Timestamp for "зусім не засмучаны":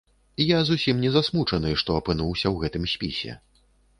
0.69-1.75